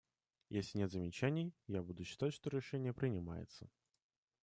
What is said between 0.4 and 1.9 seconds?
Если нет замечаний, я